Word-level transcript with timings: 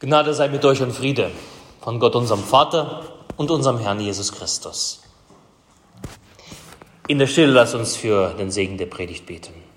Gnade 0.00 0.32
sei 0.32 0.48
mit 0.48 0.64
euch 0.64 0.80
und 0.80 0.92
Friede 0.92 1.32
von 1.80 1.98
Gott, 1.98 2.14
unserem 2.14 2.44
Vater 2.44 3.02
und 3.36 3.50
unserem 3.50 3.78
Herrn 3.78 3.98
Jesus 3.98 4.30
Christus. 4.30 5.02
In 7.08 7.18
der 7.18 7.26
Stille 7.26 7.52
lass 7.52 7.74
uns 7.74 7.96
für 7.96 8.32
den 8.34 8.52
Segen 8.52 8.78
der 8.78 8.86
Predigt 8.86 9.26
beten. 9.26 9.67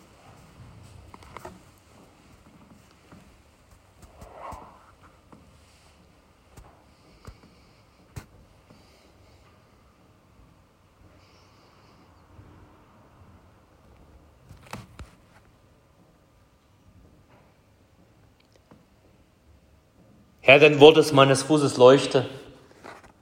Herr, 20.51 20.59
dein 20.59 20.81
Wort 20.81 20.97
ist 20.97 21.13
meines 21.13 21.43
Fußes 21.43 21.77
Leuchte 21.77 22.27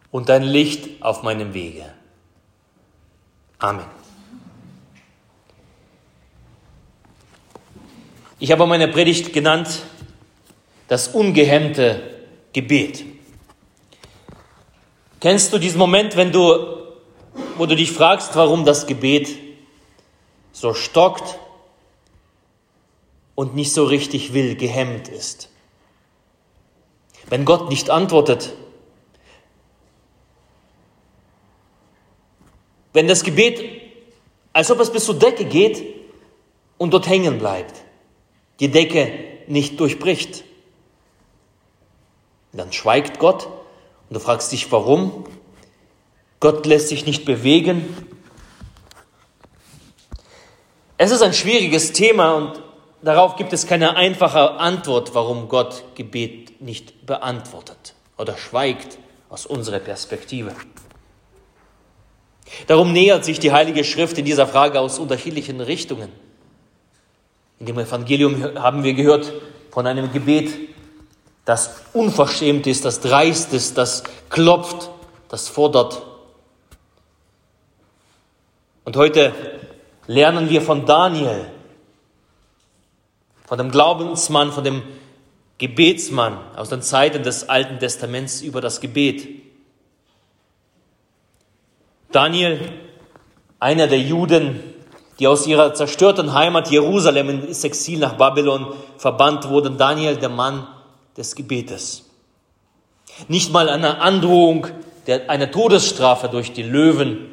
und 0.09 0.29
dein 0.29 0.41
Licht 0.41 1.03
auf 1.03 1.21
meinem 1.21 1.53
Wege. 1.53 1.85
Amen. 3.59 3.85
Ich 8.39 8.51
habe 8.51 8.65
meine 8.65 8.87
Predigt 8.87 9.31
genannt, 9.31 9.83
das 10.87 11.09
ungehemmte 11.09 12.01
Gebet. 12.51 13.05
Kennst 15.19 15.53
du 15.53 15.59
diesen 15.59 15.77
Moment, 15.77 16.15
wenn 16.15 16.31
du, 16.31 16.65
wo 17.57 17.67
du 17.67 17.75
dich 17.75 17.91
fragst, 17.91 18.35
warum 18.37 18.65
das 18.65 18.87
Gebet 18.87 19.29
so 20.51 20.73
stockt 20.73 21.37
und 23.35 23.53
nicht 23.53 23.71
so 23.71 23.83
richtig 23.83 24.33
will, 24.33 24.55
gehemmt 24.55 25.09
ist? 25.09 25.49
Wenn 27.27 27.45
Gott 27.45 27.69
nicht 27.69 27.89
antwortet, 27.89 28.53
wenn 32.93 33.07
das 33.07 33.23
Gebet, 33.23 33.63
als 34.53 34.71
ob 34.71 34.79
es 34.79 34.91
bis 34.91 35.05
zur 35.05 35.19
Decke 35.19 35.45
geht 35.45 35.83
und 36.77 36.93
dort 36.93 37.07
hängen 37.07 37.37
bleibt, 37.39 37.75
die 38.59 38.69
Decke 38.69 39.11
nicht 39.47 39.79
durchbricht, 39.79 40.43
dann 42.51 42.73
schweigt 42.73 43.19
Gott 43.19 43.45
und 43.45 44.15
du 44.15 44.19
fragst 44.19 44.51
dich, 44.51 44.71
warum? 44.71 45.25
Gott 46.39 46.65
lässt 46.65 46.87
sich 46.87 47.05
nicht 47.05 47.25
bewegen. 47.25 47.95
Es 50.97 51.11
ist 51.11 51.21
ein 51.21 51.33
schwieriges 51.33 51.93
Thema 51.93 52.33
und 52.33 52.61
darauf 53.01 53.35
gibt 53.35 53.53
es 53.53 53.67
keine 53.67 53.95
einfache 53.95 54.51
Antwort, 54.51 55.13
warum 55.15 55.47
Gott 55.47 55.83
Gebet 55.95 56.61
nicht 56.61 57.05
beantwortet 57.05 57.93
oder 58.17 58.37
schweigt 58.37 58.97
aus 59.29 59.45
unserer 59.45 59.79
Perspektive. 59.79 60.51
Darum 62.67 62.91
nähert 62.93 63.25
sich 63.25 63.39
die 63.39 63.51
Heilige 63.51 63.83
Schrift 63.83 64.17
in 64.17 64.25
dieser 64.25 64.47
Frage 64.47 64.79
aus 64.79 64.99
unterschiedlichen 64.99 65.61
Richtungen. 65.61 66.11
In 67.59 67.65
dem 67.65 67.77
Evangelium 67.77 68.43
haben 68.55 68.83
wir 68.83 68.93
gehört 68.93 69.33
von 69.71 69.85
einem 69.85 70.11
Gebet, 70.11 70.51
das 71.45 71.81
unverschämt 71.93 72.67
ist, 72.67 72.85
das 72.85 72.99
dreist 73.01 73.53
ist, 73.53 73.77
das 73.77 74.03
klopft, 74.29 74.89
das 75.29 75.47
fordert. 75.47 76.01
Und 78.85 78.97
heute 78.97 79.33
lernen 80.07 80.49
wir 80.49 80.61
von 80.61 80.85
Daniel, 80.85 81.45
von 83.49 83.57
dem 83.57 83.71
Glaubensmann, 83.71 84.51
von 84.51 84.63
dem 84.63 84.83
Gebetsmann 85.57 86.37
aus 86.55 86.69
den 86.69 86.83
Zeiten 86.83 87.23
des 87.23 87.49
Alten 87.49 87.79
Testaments 87.79 88.41
über 88.41 88.61
das 88.61 88.79
Gebet. 88.79 89.27
Daniel, 92.11 92.59
einer 93.59 93.87
der 93.87 94.01
Juden, 94.01 94.59
die 95.17 95.25
aus 95.25 95.47
ihrer 95.47 95.73
zerstörten 95.73 96.35
Heimat 96.35 96.69
Jerusalem 96.69 97.27
ins 97.47 97.63
Exil 97.63 97.97
nach 97.97 98.17
Babylon 98.17 98.67
verbannt 98.97 99.49
wurden, 99.49 99.79
Daniel, 99.79 100.17
der 100.17 100.29
Mann 100.29 100.67
des 101.17 101.33
Gebetes. 101.33 102.05
Nicht 103.29 103.51
mal 103.51 103.67
eine 103.67 103.99
Androhung 103.99 104.67
einer 105.27 105.49
Todesstrafe 105.49 106.29
durch 106.29 106.53
die 106.53 106.61
Löwen 106.61 107.25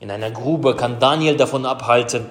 in 0.00 0.10
einer 0.10 0.32
Grube 0.32 0.74
kann 0.74 0.98
Daniel 0.98 1.36
davon 1.36 1.66
abhalten, 1.66 2.26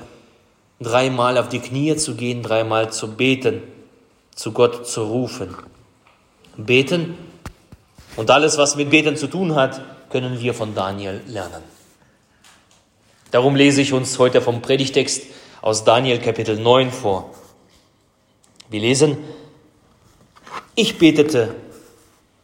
dreimal 0.82 1.38
auf 1.38 1.50
die 1.50 1.60
Knie 1.60 1.96
zu 1.96 2.16
gehen, 2.16 2.44
dreimal 2.44 2.92
zu 2.92 3.16
beten 3.16 3.62
zu 4.36 4.54
Gott 4.54 4.88
zu 4.88 5.04
rufen. 5.04 5.56
Beten 6.58 7.18
und 8.16 8.30
alles, 8.30 8.58
was 8.58 8.76
mit 8.76 8.90
Beten 8.90 9.16
zu 9.16 9.28
tun 9.28 9.56
hat, 9.56 9.82
können 10.10 10.40
wir 10.40 10.54
von 10.54 10.76
Daniel 10.76 11.22
lernen. 11.28 11.64
Darum 13.32 13.56
lese 13.56 13.82
ich 13.82 13.94
uns 13.94 14.18
heute 14.20 14.42
vom 14.42 14.62
Predigtext 14.62 15.24
aus 15.62 15.84
Daniel 15.84 16.20
Kapitel 16.20 16.58
9 16.58 16.92
vor. 16.92 17.34
Wir 18.70 18.82
lesen, 18.82 19.18
ich 20.76 20.98
betete 20.98 21.56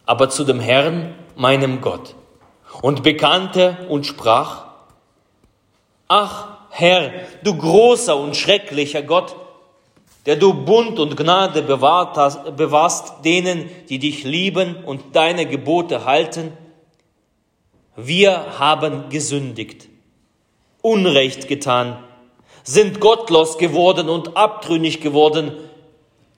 aber 0.06 0.30
zu 0.30 0.46
dem 0.46 0.60
Herrn, 0.60 1.16
meinem 1.36 1.82
Gott, 1.82 2.16
und 2.82 3.04
bekannte 3.04 3.88
und 3.90 4.06
sprach, 4.06 4.68
Ach 6.08 6.57
Herr, 6.80 7.12
du 7.42 7.58
großer 7.58 8.16
und 8.16 8.38
schrecklicher 8.38 9.02
Gott, 9.02 9.36
der 10.28 10.36
du 10.36 10.54
Bund 10.54 11.00
und 11.00 11.18
Gnade 11.18 11.64
bewahrt 11.64 12.18
hast, 12.18 12.56
bewahrst 12.56 13.26
denen, 13.26 13.68
die 13.90 13.98
dich 13.98 14.24
lieben 14.24 14.84
und 14.84 15.16
deine 15.16 15.48
Gebote 15.48 16.06
halten. 16.06 16.52
Wir 17.96 18.60
haben 18.60 19.10
gesündigt, 19.10 19.90
Unrecht 20.84 21.48
getan, 21.48 21.98
sind 22.64 23.00
gottlos 23.00 23.58
geworden 23.58 24.08
und 24.08 24.38
abtrünnig 24.38 25.02
geworden. 25.02 25.54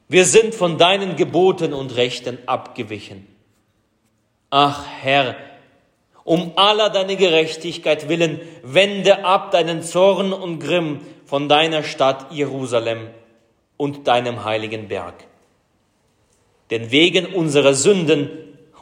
Wir 0.08 0.24
sind 0.24 0.56
von 0.56 0.78
deinen 0.78 1.18
Geboten 1.18 1.74
und 1.74 1.98
Rechten 1.98 2.38
abgewichen. 2.46 3.28
Ach 4.50 4.86
Herr, 5.02 5.36
um 6.30 6.52
aller 6.58 6.92
deine 6.92 7.16
Gerechtigkeit 7.16 8.08
willen, 8.08 8.40
wende 8.62 9.26
ab 9.26 9.50
deinen 9.50 9.82
Zorn 9.82 10.32
und 10.32 10.60
Grimm 10.60 11.00
von 11.26 11.50
deiner 11.50 11.82
Stadt 11.82 12.32
Jerusalem 12.32 13.08
und 13.78 14.08
deinem 14.08 14.46
heiligen 14.46 14.88
Berg. 14.90 15.16
Denn 16.70 16.92
wegen 16.92 17.26
unserer 17.34 17.74
Sünden 17.74 18.30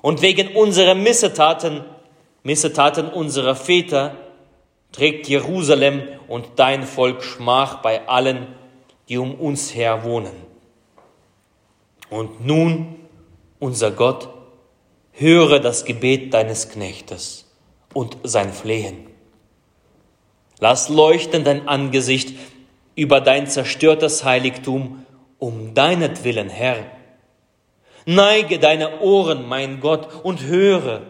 und 0.01 0.21
wegen 0.21 0.57
unserer 0.57 0.93
Missetaten, 0.93 1.85
Missetaten 2.43 3.07
unserer 3.07 3.55
Väter, 3.55 4.17
trägt 4.91 5.29
Jerusalem 5.29 6.03
und 6.27 6.47
dein 6.57 6.83
Volk 6.83 7.23
Schmach 7.23 7.81
bei 7.81 8.09
allen, 8.09 8.47
die 9.07 9.17
um 9.17 9.33
uns 9.35 9.73
her 9.73 10.03
wohnen. 10.03 10.35
Und 12.09 12.45
nun, 12.45 12.97
unser 13.59 13.91
Gott, 13.91 14.27
höre 15.19 15.59
das 15.59 15.83
Gebet 15.83 16.33
deines 16.33 16.69
Knechtes 16.69 17.45
und 17.93 18.17
sein 18.23 18.53
Flehen. 18.53 19.07
Lass 20.59 20.89
leuchten 20.89 21.43
dein 21.43 21.67
Angesicht 21.67 22.37
über 22.95 23.19
dein 23.19 23.47
zerstörtes 23.47 24.23
Heiligtum 24.23 25.05
um 25.39 25.73
deinetwillen, 25.73 26.49
Herr. 26.49 26.85
Neige 28.05 28.59
deine 28.59 29.01
Ohren, 29.01 29.47
mein 29.47 29.79
Gott, 29.79 30.23
und 30.23 30.43
höre. 30.43 31.01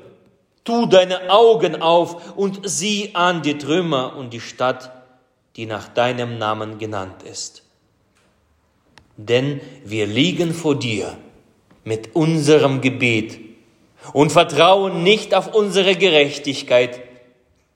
Tu 0.63 0.85
deine 0.85 1.29
Augen 1.29 1.81
auf 1.81 2.35
und 2.37 2.61
sieh 2.63 3.11
an 3.13 3.41
die 3.41 3.57
Trümmer 3.57 4.15
und 4.17 4.33
die 4.33 4.41
Stadt, 4.41 4.91
die 5.55 5.65
nach 5.65 5.87
deinem 5.87 6.37
Namen 6.37 6.77
genannt 6.77 7.23
ist. 7.23 7.63
Denn 9.17 9.61
wir 9.83 10.07
liegen 10.07 10.53
vor 10.53 10.75
dir 10.75 11.17
mit 11.83 12.15
unserem 12.15 12.81
Gebet 12.81 13.46
und 14.13 14.31
vertrauen 14.31 15.03
nicht 15.03 15.33
auf 15.33 15.53
unsere 15.53 15.95
Gerechtigkeit, 15.95 17.01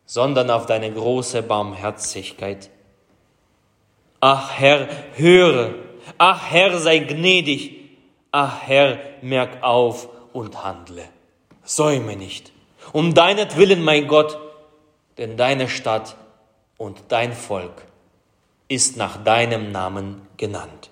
sondern 0.06 0.50
auf 0.50 0.66
deine 0.66 0.92
große 0.92 1.42
Barmherzigkeit. 1.44 2.70
Ach 4.20 4.52
Herr, 4.52 4.88
höre, 5.16 5.76
ach 6.18 6.52
Herr, 6.52 6.78
sei 6.80 7.00
gnädig, 7.00 7.76
ach 8.32 8.62
Herr, 8.62 9.00
merk 9.22 9.64
auf 9.64 10.10
und 10.34 10.64
handle. 10.64 11.04
Säume 11.64 12.16
nicht, 12.16 12.52
um 12.94 13.14
deinetwillen, 13.14 13.84
mein 13.84 14.08
Gott, 14.08 14.38
denn 15.18 15.38
deine 15.38 15.70
Stadt 15.70 16.16
und 16.78 16.98
dein 17.10 17.34
Volk 17.34 17.86
ist 18.68 18.98
nach 18.98 19.24
deinem 19.24 19.72
Namen 19.72 20.28
genannt. 20.38 20.90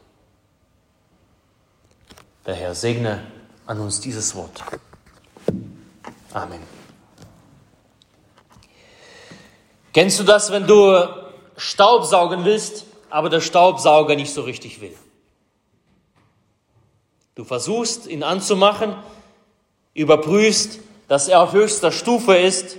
Der 2.45 2.55
Herr 2.55 2.75
segne 2.75 3.23
an 3.65 3.79
uns 3.79 4.01
dieses 4.01 4.35
Wort. 4.35 4.63
Amen. 6.33 6.61
Kennst 9.93 10.19
du 10.19 10.23
das, 10.23 10.51
wenn 10.51 10.67
du 10.67 11.07
Staub 11.57 12.05
saugen 12.05 12.45
willst? 12.45 12.85
aber 13.09 13.29
der 13.29 13.41
Staubsauger 13.41 14.15
nicht 14.15 14.33
so 14.33 14.41
richtig 14.41 14.81
will. 14.81 14.95
Du 17.35 17.43
versuchst 17.43 18.07
ihn 18.07 18.23
anzumachen, 18.23 18.95
überprüfst, 19.93 20.79
dass 21.07 21.27
er 21.27 21.41
auf 21.41 21.53
höchster 21.53 21.91
Stufe 21.91 22.35
ist. 22.35 22.77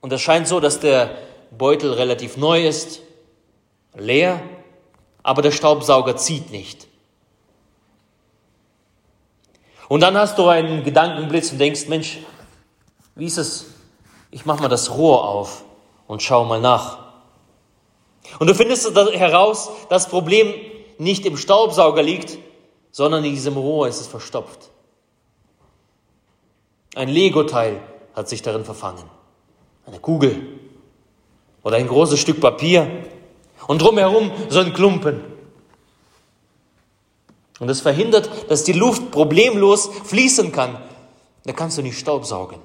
Und 0.00 0.12
es 0.12 0.22
scheint 0.22 0.48
so, 0.48 0.60
dass 0.60 0.80
der 0.80 1.18
Beutel 1.50 1.92
relativ 1.92 2.36
neu 2.36 2.66
ist, 2.66 3.00
leer, 3.94 4.40
aber 5.22 5.42
der 5.42 5.50
Staubsauger 5.50 6.16
zieht 6.16 6.50
nicht. 6.50 6.86
Und 9.90 10.02
dann 10.02 10.16
hast 10.16 10.38
du 10.38 10.46
einen 10.46 10.84
Gedankenblitz 10.84 11.50
und 11.50 11.58
denkst, 11.58 11.88
Mensch, 11.88 12.18
wie 13.16 13.24
ist 13.24 13.38
es? 13.38 13.66
Ich 14.30 14.46
mache 14.46 14.62
mal 14.62 14.68
das 14.68 14.96
Rohr 14.96 15.28
auf 15.28 15.64
und 16.06 16.22
schau 16.22 16.44
mal 16.44 16.60
nach. 16.60 16.98
Und 18.38 18.46
du 18.46 18.54
findest 18.54 18.94
heraus, 18.94 19.68
das 19.88 20.08
Problem 20.08 20.54
nicht 20.98 21.26
im 21.26 21.36
Staubsauger 21.36 22.04
liegt, 22.04 22.38
sondern 22.92 23.24
in 23.24 23.32
diesem 23.32 23.56
Rohr 23.56 23.88
ist 23.88 24.00
es 24.00 24.06
verstopft. 24.06 24.70
Ein 26.94 27.08
Lego-Teil 27.08 27.80
hat 28.14 28.28
sich 28.28 28.42
darin 28.42 28.64
verfangen. 28.64 29.02
Eine 29.86 29.98
Kugel 29.98 30.60
oder 31.64 31.78
ein 31.78 31.88
großes 31.88 32.20
Stück 32.20 32.40
Papier 32.40 32.86
und 33.66 33.82
drumherum 33.82 34.30
so 34.50 34.60
ein 34.60 34.72
Klumpen. 34.72 35.24
Und 37.60 37.68
das 37.68 37.82
verhindert, 37.82 38.28
dass 38.50 38.64
die 38.64 38.72
Luft 38.72 39.10
problemlos 39.12 39.90
fließen 40.04 40.50
kann. 40.50 40.78
Da 41.44 41.52
kannst 41.52 41.78
du 41.78 41.82
nicht 41.82 41.98
Staubsaugen. 41.98 42.58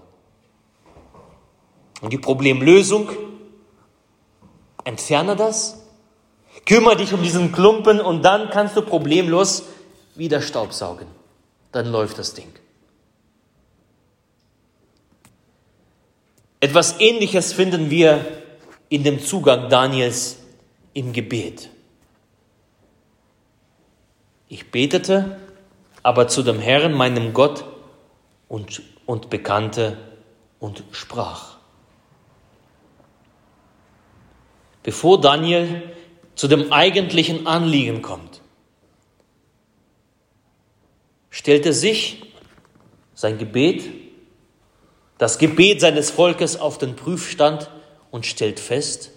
Und 2.02 2.12
die 2.12 2.18
Problemlösung, 2.18 3.10
entferne 4.84 5.36
das, 5.36 5.78
kümmere 6.66 6.98
dich 6.98 7.14
um 7.14 7.22
diesen 7.22 7.52
Klumpen 7.52 8.00
und 8.00 8.24
dann 8.24 8.50
kannst 8.50 8.76
du 8.78 8.82
problemlos 8.82 9.64
wieder 10.16 10.42
Staubsaugen. 10.42 11.08
Dann 11.72 11.88
läuft 11.92 12.18
das 12.18 12.34
Ding. 12.34 12.52
Etwas 16.62 17.00
Ähnliches 17.00 17.54
finden 17.54 17.90
wir 17.90 18.26
in 18.88 19.04
dem 19.04 19.22
Zugang 19.22 19.70
Daniels 19.70 20.38
im 20.94 21.12
Gebet. 21.12 21.70
Ich 24.48 24.72
betete 24.72 25.40
aber 26.04 26.28
zu 26.28 26.44
dem 26.44 26.60
Herrn, 26.60 26.94
meinem 26.94 27.34
Gott, 27.34 27.66
und, 28.48 28.84
und 29.08 29.32
bekannte 29.32 29.98
und 30.60 30.84
sprach. 30.92 31.58
Bevor 34.84 35.20
Daniel 35.20 35.82
zu 36.36 36.48
dem 36.48 36.72
eigentlichen 36.72 37.48
Anliegen 37.48 38.04
kommt, 38.04 38.42
stellte 41.32 41.74
sich 41.74 42.32
sein 43.16 43.40
Gebet, 43.40 43.90
das 45.18 45.40
Gebet 45.40 45.82
seines 45.82 46.12
Volkes 46.12 46.60
auf 46.60 46.78
den 46.78 46.96
Prüfstand 46.96 47.72
und 48.12 48.28
stellt 48.28 48.60
fest, 48.60 49.10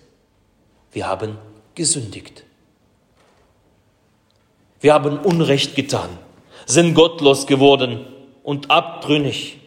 wir 0.92 1.06
haben 1.06 1.36
gesündigt. 1.74 2.44
Wir 4.80 4.94
haben 4.94 5.18
Unrecht 5.18 5.74
getan, 5.74 6.10
sind 6.66 6.94
gottlos 6.94 7.46
geworden 7.46 8.06
und 8.42 8.70
abtrünnig. 8.70 9.58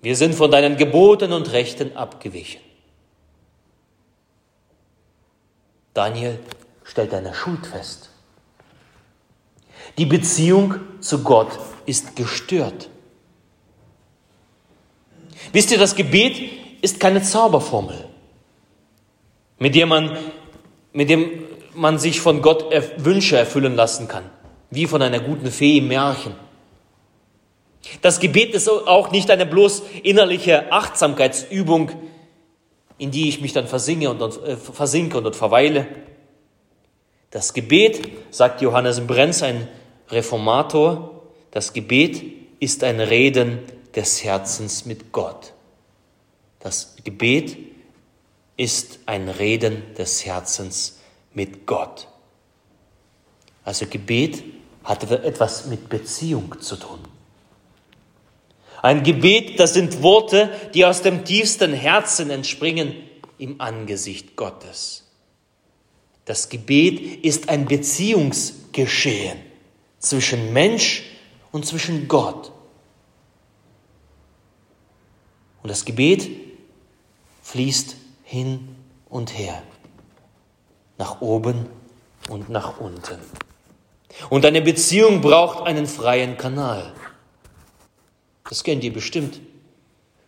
Wir 0.00 0.16
sind 0.16 0.34
von 0.34 0.50
deinen 0.50 0.76
Geboten 0.76 1.32
und 1.32 1.52
Rechten 1.52 1.96
abgewichen. 1.96 2.60
Daniel 5.92 6.38
stellt 6.82 7.14
eine 7.14 7.34
Schuld 7.34 7.66
fest. 7.66 8.10
Die 9.96 10.06
Beziehung 10.06 10.74
zu 11.00 11.22
Gott 11.22 11.58
ist 11.86 12.16
gestört. 12.16 12.88
Wisst 15.52 15.70
ihr, 15.70 15.78
das 15.78 15.94
Gebet 15.94 16.36
ist 16.82 16.98
keine 16.98 17.22
Zauberformel, 17.22 18.08
mit 19.58 19.74
der 19.74 19.86
man, 19.86 20.18
mit 20.92 21.08
dem 21.10 21.44
man 21.74 21.98
sich 21.98 22.20
von 22.20 22.42
Gott 22.42 22.66
Wünsche 22.96 23.36
erfüllen 23.36 23.74
lassen 23.74 24.08
kann, 24.08 24.24
wie 24.70 24.86
von 24.86 25.02
einer 25.02 25.20
guten 25.20 25.50
Fee 25.50 25.78
im 25.78 25.88
Märchen. 25.88 26.34
Das 28.00 28.20
Gebet 28.20 28.54
ist 28.54 28.68
auch 28.68 29.10
nicht 29.10 29.30
eine 29.30 29.46
bloß 29.46 29.82
innerliche 30.02 30.72
Achtsamkeitsübung, 30.72 31.90
in 32.98 33.10
die 33.10 33.28
ich 33.28 33.40
mich 33.40 33.52
dann 33.52 33.66
versinke 33.66 34.10
und, 34.10 34.20
äh, 34.22 34.56
versinke 34.56 35.18
und 35.18 35.24
dort 35.24 35.36
verweile. 35.36 35.86
Das 37.30 37.52
Gebet, 37.52 38.12
sagt 38.30 38.62
Johannes 38.62 39.06
Brenz, 39.06 39.42
ein 39.42 39.68
Reformator, 40.08 41.22
das 41.50 41.72
Gebet 41.72 42.22
ist 42.60 42.84
ein 42.84 43.00
Reden 43.00 43.58
des 43.94 44.24
Herzens 44.24 44.86
mit 44.86 45.12
Gott. 45.12 45.52
Das 46.60 46.96
Gebet 47.04 47.56
ist 48.56 49.00
ein 49.06 49.28
Reden 49.28 49.82
des 49.96 50.24
Herzens 50.24 50.98
mit 51.34 51.66
Gott. 51.66 52.08
Also 53.64 53.86
Gebet 53.86 54.42
hat 54.84 55.10
etwas 55.10 55.66
mit 55.66 55.88
Beziehung 55.88 56.60
zu 56.60 56.76
tun. 56.76 57.00
Ein 58.82 59.02
Gebet, 59.02 59.58
das 59.58 59.74
sind 59.74 60.02
Worte, 60.02 60.50
die 60.74 60.84
aus 60.84 61.00
dem 61.00 61.24
tiefsten 61.24 61.72
Herzen 61.72 62.30
entspringen 62.30 62.94
im 63.38 63.60
Angesicht 63.60 64.36
Gottes. 64.36 65.04
Das 66.26 66.48
Gebet 66.48 67.24
ist 67.24 67.48
ein 67.48 67.64
Beziehungsgeschehen 67.66 69.38
zwischen 69.98 70.52
Mensch 70.52 71.04
und 71.50 71.66
zwischen 71.66 72.08
Gott. 72.08 72.52
Und 75.62 75.70
das 75.70 75.86
Gebet 75.86 76.28
fließt 77.42 77.96
hin 78.24 78.76
und 79.08 79.38
her 79.38 79.62
nach 80.98 81.20
oben 81.20 81.66
und 82.28 82.48
nach 82.48 82.80
unten. 82.80 83.18
Und 84.30 84.46
eine 84.46 84.62
Beziehung 84.62 85.20
braucht 85.20 85.66
einen 85.66 85.86
freien 85.86 86.36
Kanal. 86.36 86.92
Das 88.48 88.62
kennt 88.62 88.84
ihr 88.84 88.92
bestimmt. 88.92 89.40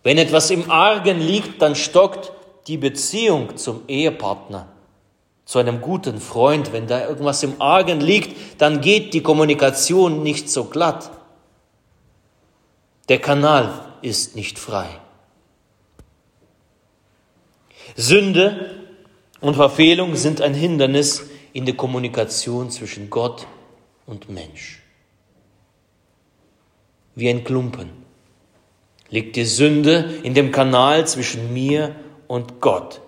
Wenn 0.02 0.18
etwas 0.18 0.50
im 0.50 0.70
Argen 0.70 1.20
liegt, 1.20 1.62
dann 1.62 1.74
stockt 1.74 2.32
die 2.66 2.76
Beziehung 2.76 3.56
zum 3.56 3.82
Ehepartner, 3.86 4.68
zu 5.44 5.58
einem 5.58 5.80
guten 5.80 6.20
Freund. 6.20 6.72
Wenn 6.72 6.86
da 6.86 7.06
irgendwas 7.08 7.42
im 7.42 7.60
Argen 7.60 8.00
liegt, 8.00 8.60
dann 8.60 8.80
geht 8.80 9.14
die 9.14 9.22
Kommunikation 9.22 10.22
nicht 10.22 10.50
so 10.50 10.64
glatt. 10.64 11.10
Der 13.08 13.20
Kanal 13.20 13.85
ist 14.02 14.35
nicht 14.35 14.58
frei. 14.58 14.88
Sünde 17.94 18.86
und 19.40 19.55
Verfehlung 19.55 20.16
sind 20.16 20.40
ein 20.40 20.55
Hindernis 20.55 21.25
in 21.52 21.66
der 21.66 21.76
Kommunikation 21.76 22.71
zwischen 22.71 23.11
Gott 23.11 23.47
und 24.07 24.28
Mensch. 24.28 24.83
Wie 27.14 27.28
ein 27.28 27.45
Klumpen 27.45 27.90
liegt 29.09 29.37
die 29.37 29.45
Sünde 29.45 30.21
in 30.23 30.35
dem 30.35 30.52
Kanal 30.52 31.07
zwischen 31.07 31.52
mir 31.52 31.95
und 32.26 32.61
Gott. 32.61 33.00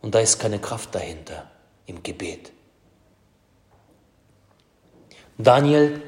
Und 0.00 0.14
da 0.14 0.20
ist 0.20 0.38
keine 0.38 0.58
Kraft 0.58 0.94
dahinter 0.94 1.50
im 1.86 2.02
Gebet. 2.02 2.52
Daniel 5.38 6.00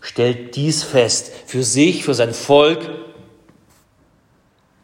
stellt 0.00 0.54
dies 0.56 0.82
fest 0.82 1.32
für 1.46 1.62
sich, 1.62 2.04
für 2.04 2.14
sein 2.14 2.34
Volk 2.34 2.90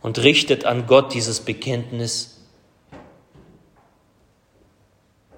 und 0.00 0.18
richtet 0.18 0.64
an 0.64 0.86
Gott 0.86 1.12
dieses 1.12 1.40
Bekenntnis 1.40 2.39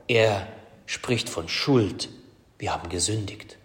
Er 0.09 0.47
spricht 0.87 1.29
von 1.29 1.49
Schuld. 1.49 2.09
Wir 2.59 2.73
haben 2.73 2.89
gesündigt, 2.89 3.59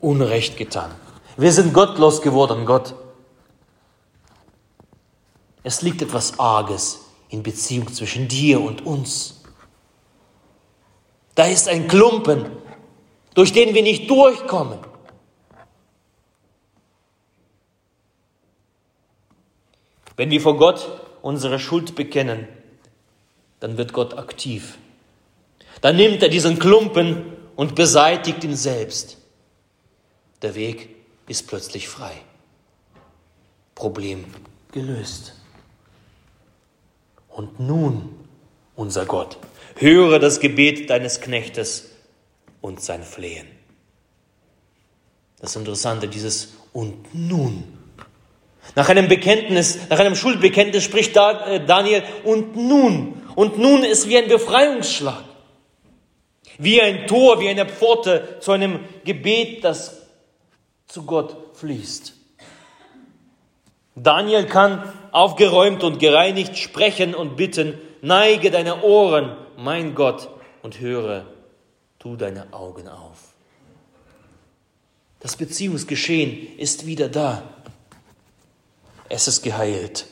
Unrecht 0.00 0.56
getan. 0.56 0.90
Wir 1.36 1.52
sind 1.52 1.72
gottlos 1.72 2.22
geworden, 2.22 2.66
Gott. 2.66 2.94
Es 5.62 5.82
liegt 5.82 6.02
etwas 6.02 6.38
Arges 6.38 7.00
in 7.28 7.42
Beziehung 7.42 7.92
zwischen 7.92 8.28
dir 8.28 8.60
und 8.60 8.84
uns. 8.84 9.42
Da 11.34 11.46
ist 11.46 11.68
ein 11.68 11.86
Klumpen, 11.86 12.50
durch 13.34 13.52
den 13.52 13.74
wir 13.74 13.82
nicht 13.82 14.10
durchkommen. 14.10 14.80
Wenn 20.16 20.30
wir 20.30 20.40
vor 20.40 20.56
Gott 20.56 21.00
unsere 21.22 21.60
Schuld 21.60 21.94
bekennen, 21.94 22.48
dann 23.60 23.78
wird 23.78 23.92
Gott 23.92 24.18
aktiv. 24.18 24.78
Dann 25.80 25.96
nimmt 25.96 26.22
er 26.22 26.28
diesen 26.28 26.58
Klumpen 26.58 27.36
und 27.56 27.74
beseitigt 27.74 28.44
ihn 28.44 28.56
selbst. 28.56 29.18
Der 30.42 30.54
Weg 30.54 30.96
ist 31.26 31.46
plötzlich 31.46 31.88
frei. 31.88 32.12
Problem 33.74 34.24
gelöst. 34.72 35.34
Und 37.28 37.60
nun, 37.60 38.14
unser 38.74 39.06
Gott, 39.06 39.38
höre 39.76 40.18
das 40.18 40.40
Gebet 40.40 40.90
deines 40.90 41.20
Knechtes 41.20 41.90
und 42.60 42.80
sein 42.82 43.02
Flehen. 43.02 43.46
Das 45.40 45.54
Interessante, 45.54 46.08
dieses 46.08 46.54
und 46.72 47.14
nun. 47.14 47.64
Nach 48.74 48.88
einem 48.88 49.08
Bekenntnis, 49.08 49.78
nach 49.88 49.98
einem 49.98 50.16
Schuldbekenntnis 50.16 50.82
spricht 50.82 51.16
äh, 51.16 51.64
Daniel 51.64 52.02
und 52.24 52.56
nun. 52.56 53.22
Und 53.34 53.58
nun 53.58 53.84
ist 53.84 54.08
wie 54.08 54.18
ein 54.18 54.28
Befreiungsschlag. 54.28 55.24
Wie 56.58 56.82
ein 56.82 57.06
Tor, 57.06 57.40
wie 57.40 57.48
eine 57.48 57.66
Pforte 57.66 58.38
zu 58.40 58.52
einem 58.52 58.80
Gebet, 59.04 59.64
das 59.64 60.02
zu 60.88 61.04
Gott 61.04 61.56
fließt. 61.56 62.14
Daniel 63.94 64.46
kann 64.46 64.92
aufgeräumt 65.12 65.82
und 65.82 65.98
gereinigt 65.98 66.56
sprechen 66.58 67.14
und 67.14 67.36
bitten, 67.36 67.78
neige 68.00 68.50
deine 68.50 68.82
Ohren, 68.82 69.36
mein 69.56 69.94
Gott, 69.94 70.28
und 70.62 70.80
höre, 70.80 71.26
tu 71.98 72.16
deine 72.16 72.52
Augen 72.52 72.88
auf. 72.88 73.18
Das 75.20 75.36
Beziehungsgeschehen 75.36 76.56
ist 76.58 76.86
wieder 76.86 77.08
da. 77.08 77.42
Es 79.08 79.26
ist 79.26 79.42
geheilt. 79.42 80.06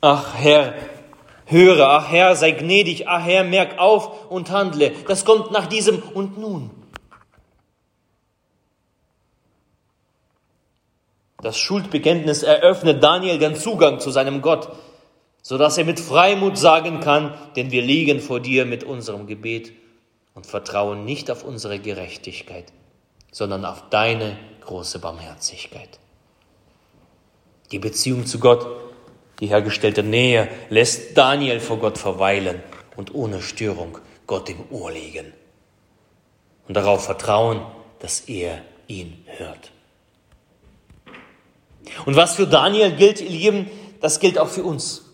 Ach 0.00 0.34
Herr, 0.34 0.74
höre, 1.46 1.88
ach 1.88 2.10
Herr, 2.10 2.36
sei 2.36 2.50
gnädig, 2.50 3.08
ach 3.08 3.24
Herr, 3.24 3.44
merk 3.44 3.78
auf 3.78 4.30
und 4.30 4.50
handle. 4.50 4.92
Das 5.08 5.24
kommt 5.24 5.50
nach 5.50 5.66
diesem 5.66 6.02
und 6.02 6.38
nun. 6.38 6.70
Das 11.40 11.58
Schuldbekenntnis 11.58 12.42
eröffnet 12.42 13.02
Daniel 13.02 13.38
den 13.38 13.54
Zugang 13.54 14.00
zu 14.00 14.10
seinem 14.10 14.42
Gott, 14.42 14.68
sodass 15.42 15.78
er 15.78 15.84
mit 15.84 16.00
Freimut 16.00 16.58
sagen 16.58 17.00
kann, 17.00 17.34
denn 17.54 17.70
wir 17.70 17.82
liegen 17.82 18.20
vor 18.20 18.40
dir 18.40 18.66
mit 18.66 18.82
unserem 18.82 19.26
Gebet 19.26 19.72
und 20.34 20.46
vertrauen 20.46 21.04
nicht 21.04 21.30
auf 21.30 21.44
unsere 21.44 21.78
Gerechtigkeit, 21.78 22.72
sondern 23.30 23.64
auf 23.64 23.88
deine 23.90 24.36
große 24.62 24.98
Barmherzigkeit. 24.98 26.00
Die 27.70 27.78
Beziehung 27.78 28.26
zu 28.26 28.38
Gott, 28.40 28.66
die 29.40 29.48
hergestellte 29.48 30.02
Nähe, 30.02 30.48
lässt 30.70 31.16
Daniel 31.16 31.60
vor 31.60 31.78
Gott 31.78 31.98
verweilen 31.98 32.62
und 32.96 33.14
ohne 33.14 33.42
Störung 33.42 33.98
Gott 34.26 34.48
im 34.48 34.64
Ohr 34.70 34.90
liegen 34.90 35.32
und 36.68 36.76
darauf 36.76 37.04
vertrauen, 37.04 37.60
dass 38.00 38.20
er 38.20 38.62
ihn 38.88 39.24
hört. 39.26 39.70
Und 42.04 42.16
was 42.16 42.34
für 42.34 42.46
Daniel 42.46 42.92
gilt, 42.92 43.20
ihr 43.20 43.30
Lieben, 43.30 43.70
das 44.00 44.20
gilt 44.20 44.38
auch 44.38 44.48
für 44.48 44.64
uns. 44.64 45.04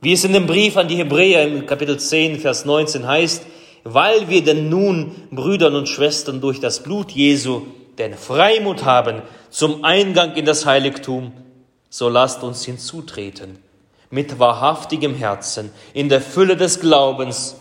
Wie 0.00 0.12
es 0.12 0.24
in 0.24 0.32
dem 0.32 0.46
Brief 0.46 0.76
an 0.76 0.88
die 0.88 0.96
Hebräer 0.96 1.46
im 1.46 1.66
Kapitel 1.66 1.98
10, 1.98 2.40
Vers 2.40 2.64
19 2.64 3.06
heißt, 3.06 3.44
weil 3.84 4.28
wir 4.28 4.42
denn 4.42 4.68
nun, 4.68 5.14
Brüdern 5.30 5.74
und 5.74 5.88
Schwestern, 5.88 6.40
durch 6.40 6.60
das 6.60 6.82
Blut 6.82 7.10
Jesu 7.12 7.62
den 7.98 8.14
Freimut 8.14 8.84
haben 8.84 9.22
zum 9.50 9.84
Eingang 9.84 10.34
in 10.36 10.44
das 10.44 10.64
Heiligtum, 10.66 11.32
so 11.90 12.08
lasst 12.08 12.42
uns 12.42 12.64
hinzutreten 12.64 13.58
mit 14.10 14.38
wahrhaftigem 14.38 15.14
Herzen, 15.14 15.70
in 15.94 16.08
der 16.08 16.20
Fülle 16.20 16.56
des 16.56 16.80
Glaubens, 16.80 17.56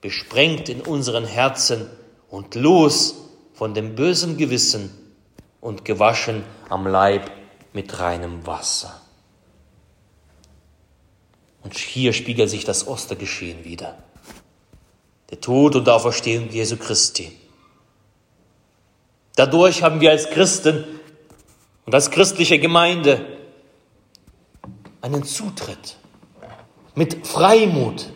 besprengt 0.00 0.68
in 0.68 0.80
unseren 0.80 1.26
Herzen 1.26 1.90
und 2.30 2.54
los 2.54 3.16
von 3.52 3.74
dem 3.74 3.94
bösen 3.94 4.38
Gewissen 4.38 4.90
und 5.60 5.84
gewaschen 5.84 6.42
am 6.70 6.86
Leib 6.86 7.30
mit 7.74 7.98
reinem 7.98 8.46
Wasser. 8.46 8.98
Und 11.62 11.76
hier 11.76 12.14
spiegelt 12.14 12.48
sich 12.48 12.64
das 12.64 12.86
Ostergeschehen 12.86 13.64
wieder. 13.64 13.98
Der 15.28 15.40
Tod 15.40 15.76
und 15.76 15.88
Auferstehung 15.88 16.48
Jesu 16.48 16.78
Christi. 16.78 17.30
Dadurch 19.36 19.82
haben 19.82 20.00
wir 20.00 20.10
als 20.10 20.30
Christen 20.30 20.84
und 21.84 21.94
als 21.94 22.10
christliche 22.10 22.58
Gemeinde 22.58 23.39
einen 25.00 25.24
Zutritt 25.24 25.96
mit 26.94 27.26
Freimut. 27.26 28.06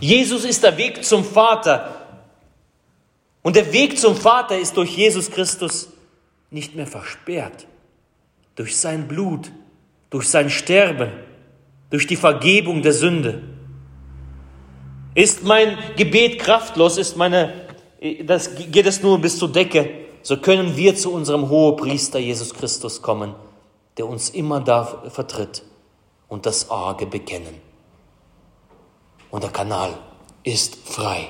Jesus 0.00 0.44
ist 0.44 0.62
der 0.62 0.76
Weg 0.76 1.04
zum 1.04 1.24
Vater 1.24 2.00
und 3.42 3.56
der 3.56 3.72
Weg 3.72 3.98
zum 3.98 4.14
Vater 4.14 4.58
ist 4.58 4.76
durch 4.76 4.96
Jesus 4.96 5.30
Christus 5.30 5.88
nicht 6.50 6.74
mehr 6.74 6.86
versperrt. 6.86 7.66
Durch 8.56 8.76
sein 8.76 9.08
Blut, 9.08 9.50
durch 10.10 10.28
sein 10.28 10.50
Sterben, 10.50 11.10
durch 11.88 12.06
die 12.06 12.16
Vergebung 12.16 12.82
der 12.82 12.92
Sünde. 12.92 13.42
Ist 15.14 15.42
mein 15.42 15.76
Gebet 15.96 16.38
kraftlos, 16.38 16.98
ist 16.98 17.16
meine, 17.16 17.52
das, 18.24 18.50
geht 18.54 18.86
es 18.86 19.02
nur 19.02 19.18
bis 19.18 19.38
zur 19.38 19.50
Decke, 19.50 19.90
so 20.22 20.36
können 20.36 20.76
wir 20.76 20.94
zu 20.94 21.12
unserem 21.12 21.48
Hohepriester 21.48 22.18
Jesus 22.18 22.54
Christus 22.54 23.02
kommen, 23.02 23.34
der 23.96 24.06
uns 24.06 24.30
immer 24.30 24.60
da 24.60 24.84
vertritt 25.10 25.62
und 26.28 26.46
das 26.46 26.70
Arge 26.70 27.06
bekennen. 27.06 27.60
Und 29.30 29.42
der 29.42 29.50
Kanal 29.50 29.98
ist 30.42 30.76
frei. 30.76 31.28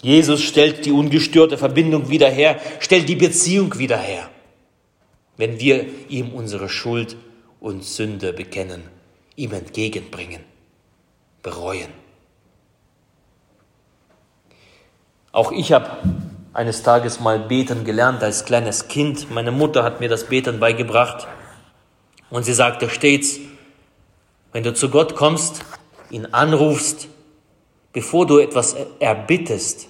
Jesus 0.00 0.42
stellt 0.42 0.86
die 0.86 0.92
ungestörte 0.92 1.58
Verbindung 1.58 2.08
wieder 2.08 2.30
her, 2.30 2.60
stellt 2.78 3.08
die 3.08 3.16
Beziehung 3.16 3.78
wieder 3.78 3.98
her, 3.98 4.30
wenn 5.36 5.58
wir 5.58 5.86
ihm 6.08 6.32
unsere 6.32 6.68
Schuld 6.68 7.16
und 7.58 7.84
Sünde 7.84 8.32
bekennen, 8.32 8.84
ihm 9.34 9.52
entgegenbringen, 9.52 10.40
bereuen. 11.42 11.90
Auch 15.32 15.50
ich 15.52 15.72
habe 15.72 15.98
eines 16.52 16.82
Tages 16.82 17.20
mal 17.20 17.38
beten 17.38 17.84
gelernt 17.84 18.22
als 18.22 18.44
kleines 18.44 18.88
Kind. 18.88 19.30
Meine 19.30 19.50
Mutter 19.52 19.82
hat 19.82 20.00
mir 20.00 20.08
das 20.08 20.24
Beten 20.24 20.60
beigebracht 20.60 21.26
und 22.30 22.44
sie 22.44 22.54
sagte 22.54 22.90
stets, 22.90 23.38
wenn 24.52 24.62
du 24.62 24.74
zu 24.74 24.90
Gott 24.90 25.14
kommst, 25.14 25.64
ihn 26.10 26.26
anrufst, 26.26 27.08
bevor 27.92 28.26
du 28.26 28.38
etwas 28.38 28.76
erbittest, 28.98 29.88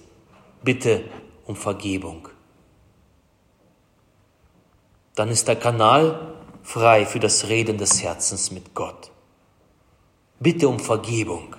bitte 0.63 1.05
um 1.47 1.57
Vergebung. 1.57 2.29
Dann 5.15 5.31
ist 5.31 5.49
der 5.49 5.57
Kanal 5.57 6.35
frei 6.63 7.07
für 7.07 7.21
das 7.21 7.49
Reden 7.49 7.79
des 7.79 8.03
Herzens 8.03 8.51
mit 8.51 8.75
Gott. 8.75 9.11
Bitte 10.39 10.69
um 10.69 10.79
Vergebung. 10.79 11.57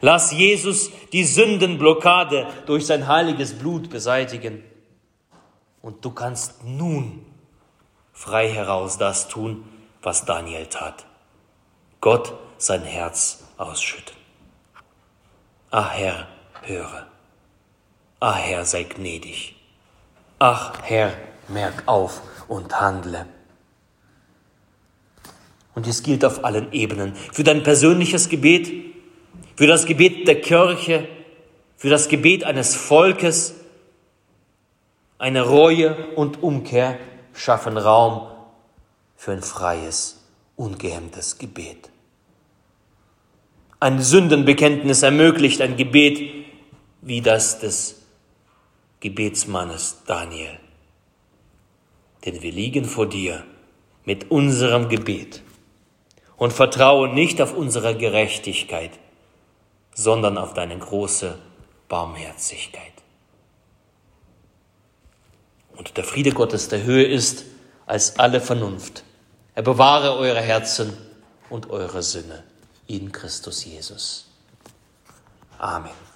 Lass 0.00 0.32
Jesus 0.32 0.90
die 1.12 1.24
Sündenblockade 1.24 2.48
durch 2.66 2.86
sein 2.86 3.06
heiliges 3.06 3.58
Blut 3.58 3.90
beseitigen. 3.90 4.64
Und 5.80 6.04
du 6.04 6.10
kannst 6.10 6.64
nun 6.64 7.24
frei 8.12 8.48
heraus 8.48 8.98
das 8.98 9.28
tun, 9.28 9.64
was 10.02 10.24
Daniel 10.24 10.66
tat. 10.66 11.06
Gott 12.00 12.32
sein 12.58 12.82
Herz 12.82 13.44
ausschütten. 13.56 14.16
Ah 15.70 15.90
Herr, 15.90 16.28
höre. 16.62 17.06
Ah 18.20 18.34
Herr, 18.34 18.64
sei 18.64 18.84
gnädig. 18.84 19.56
Ach 20.38 20.74
Herr, 20.82 21.12
merk 21.48 21.84
auf 21.86 22.22
und 22.48 22.80
handle. 22.80 23.26
Und 25.74 25.86
dies 25.86 26.02
gilt 26.02 26.24
auf 26.24 26.44
allen 26.44 26.72
Ebenen. 26.72 27.14
Für 27.14 27.44
dein 27.44 27.62
persönliches 27.62 28.28
Gebet, 28.28 28.91
für 29.54 29.66
das 29.66 29.86
Gebet 29.86 30.26
der 30.26 30.40
Kirche, 30.40 31.08
für 31.76 31.90
das 31.90 32.08
Gebet 32.08 32.44
eines 32.44 32.74
Volkes. 32.74 33.54
Eine 35.18 35.42
Reue 35.42 36.10
und 36.16 36.42
Umkehr 36.42 36.98
schaffen 37.32 37.78
Raum 37.78 38.28
für 39.16 39.32
ein 39.32 39.42
freies, 39.42 40.24
ungehemmtes 40.56 41.38
Gebet. 41.38 41.90
Ein 43.78 44.00
Sündenbekenntnis 44.00 45.02
ermöglicht 45.02 45.60
ein 45.60 45.76
Gebet 45.76 46.46
wie 47.00 47.20
das 47.20 47.58
des 47.58 48.00
Gebetsmannes 49.00 50.02
Daniel. 50.06 50.58
Denn 52.24 52.40
wir 52.42 52.52
liegen 52.52 52.84
vor 52.84 53.08
dir 53.08 53.44
mit 54.04 54.30
unserem 54.30 54.88
Gebet 54.88 55.42
und 56.36 56.52
vertrauen 56.52 57.14
nicht 57.14 57.42
auf 57.42 57.56
unsere 57.56 57.96
Gerechtigkeit, 57.96 58.92
sondern 59.94 60.38
auf 60.38 60.54
deine 60.54 60.78
große 60.78 61.38
Barmherzigkeit. 61.88 62.92
Und 65.76 65.96
der 65.96 66.04
Friede 66.04 66.32
Gottes 66.32 66.68
der 66.68 66.82
Höhe 66.84 67.04
ist 67.04 67.44
als 67.86 68.18
alle 68.18 68.40
Vernunft. 68.40 69.04
Er 69.54 69.62
bewahre 69.62 70.16
eure 70.16 70.40
Herzen 70.40 70.96
und 71.50 71.70
eure 71.70 72.02
Sinne 72.02 72.44
in 72.86 73.12
Christus 73.12 73.64
Jesus. 73.64 74.28
Amen. 75.58 76.11